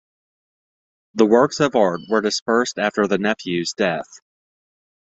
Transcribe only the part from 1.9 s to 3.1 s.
were dispersed after